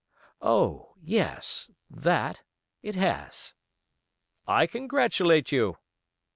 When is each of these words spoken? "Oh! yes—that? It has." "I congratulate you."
"Oh! 0.41 0.95
yes—that? 1.03 2.41
It 2.81 2.95
has." 2.95 3.53
"I 4.47 4.65
congratulate 4.65 5.51
you." 5.51 5.77